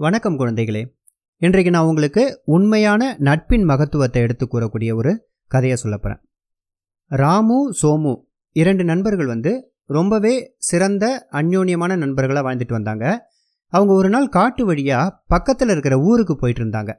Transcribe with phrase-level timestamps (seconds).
[0.00, 0.96] வணக்கம் குழந்தைகளே.
[1.36, 6.20] இன்றைக்கு நான் உங்களுக்கு உண்மையான நட்பின் மகத்துவத்தை எடுத்து கூறக்கூடிய ஒரு கதையை சொல்ல போகிறேன்
[7.06, 13.32] ராமு சோமு இரண்டு நண்பர்கள் வந்து ரொம்பவே சிறந்த அந்யோன்யமான நண்பர்களாக வாழ்ந்துட்டு வந்தாங்க.
[13.66, 16.94] அவங்க ஒரு நாள் காட்டு வழியாக பக்கத்தில் இருக்கிற ஊருக்கு போயிட்டு இருந்தாங்க.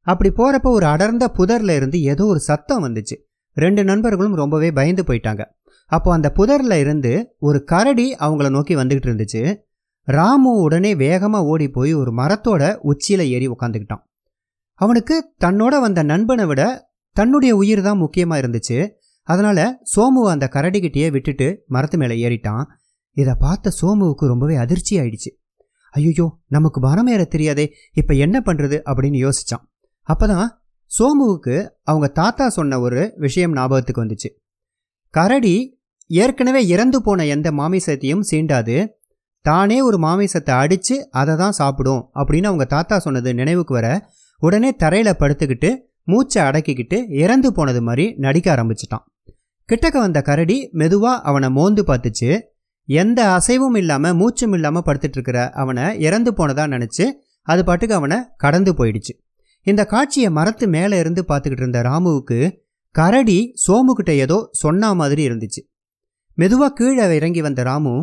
[0.00, 3.16] அப்படி போகிறப்ப ஒரு அடர்ந்த புதரில் இருந்து ஏதோ ஒரு சத்தம் வந்துச்சு.
[3.52, 5.44] ரெண்டு நண்பர்களும் ரொம்பவே பயந்து போயிட்டாங்க.
[5.86, 9.68] அப்போ அந்த புதரில் இருந்து ஒரு கரடி அவங்கள நோக்கி வந்துக்கிட்டு இருந்துச்சு.
[10.10, 14.04] ராமு உடனே வேகமாக ஓடி போய் ஒரு மரத்தோட உச்சியில் ஏறி உக்காந்துக்கிட்டான்.
[14.74, 16.62] அவனுக்கு தன்னோட வந்த நண்பனை விட
[17.16, 18.78] தன்னுடைய உயிர் தான் முக்கியமாக இருந்துச்சு.
[19.28, 22.64] அதனால் சோமுவை அந்த கரடிக்கிட்டேயே விட்டுட்டு மரத்து மேலே ஏறிட்டான்.
[23.16, 25.30] இதை பார்த்த சோமுவுக்கு ரொம்பவே அதிர்ச்சி ஆயிடுச்சு.
[25.94, 29.64] ஐயோ நமக்கு மரம் ஏற தெரியாதே இப்போ என்ன பண்ணுறது அப்படின்னு யோசிச்சான்.
[30.08, 30.48] அப்பதான்
[30.90, 34.28] சோமுவுக்கு அவங்க தாத்தா சொன்ன ஒரு விஷயம் ஞாபகத்துக்கு வந்துச்சு.
[35.14, 35.54] கரடி
[36.06, 38.76] ஏற்கனவே இறந்து போன எந்த மாமிசத்தையும் சீண்டாது
[39.44, 43.88] தானே ஒரு மாமிசத்தை அடித்து அதை தான் சாப்பிடும் அப்படின்னு அவங்க தாத்தா சொன்னது நினைவுக்கு வர
[44.42, 45.70] உடனே தரையில் படுத்துக்கிட்டு
[46.04, 49.04] மூச்சை அடக்கிக்கிட்டு இறந்து போனது மாதிரி நடிக்க ஆரம்பிச்சிட்டான்.
[49.68, 52.30] கிட்டக்க வந்த கரடி மெதுவாக அவனை மோந்து பார்த்துச்சு.
[52.88, 57.04] எந்த அசைவும் இல்லாமல் மூச்சும் இல்லாமல் படுத்துட்டு இருக்கிற அவனை இறந்து போனதா நினச்சி
[57.46, 59.12] அது பாட்டுக்கு அவனை கடந்து போயிடுச்சு.
[59.66, 62.38] இந்த காட்சியை மரத்து மேலே இருந்து பார்த்துக்கிட்டு இருந்த ராமுவுக்கு
[62.94, 65.60] கரடி சோமுக்கிட்ட ஏதோ சொன்ன மாதிரி இருந்துச்சு.
[66.38, 67.94] மெதுவாக கீழே இறங்கி வந்த ராமு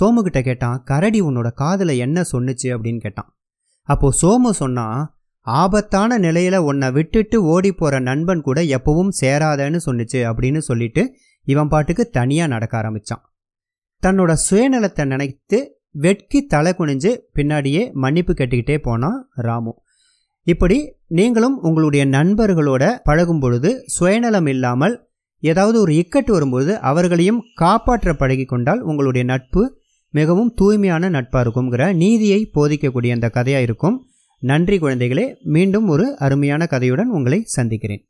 [0.00, 2.68] சோமுகிட்ட கேட்டான் கரடி உன்னோட காதில் என்ன சொன்னுச்சு?
[2.74, 3.36] அப்படின்னு கேட்டான்.
[3.82, 10.58] அப்போது சோமு சொன்னான் ஆபத்தான நிலையில் உன்னை விட்டுட்டு ஓடி போகிற நண்பன் கூட எப்பவும் சேராதன்னு சொன்னுச்சு அப்படின்னு
[10.58, 13.22] சொல்லிட்டு இவன் பாட்டுக்கு தனியாக நடக்க ஆரம்பிச்சான்.
[14.02, 19.74] தன்னோட சுயநலத்தை நினைத்து வெட்கி தலை குனிஞ்சு பின்னாடியே மன்னிப்பு கேட்டுக்கிட்டே போனான் ராமு.
[20.42, 25.08] இப்படி நீங்களும் உங்களுடைய நண்பர்களோட பழகும் பொழுது சுயநலம் இல்லாமல்
[25.38, 29.62] ஏதாவது ஒரு இக்கட்டு வரும்போது அவர்களையும் காப்பாற்ற பழகி கொண்டால் உங்களுடைய நட்பு
[30.14, 33.96] மிகவும் தூய்மையான நட்பாக இருக்குங்கிற நீதியை போதிக்கக்கூடிய அந்த கதையாக இருக்கும்.
[34.42, 38.02] நன்றி குழந்தைகளே மீண்டும் ஒரு அருமையான கதையுடன் உங்களை சந்திக்கிறேன்.